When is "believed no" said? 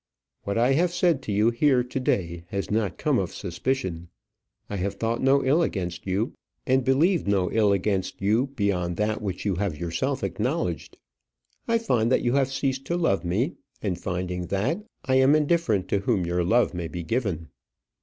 6.83-7.51